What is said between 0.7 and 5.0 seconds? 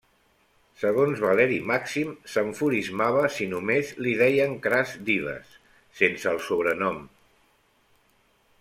Segons Valeri Màxim, s'enfurismava si només li deien Cras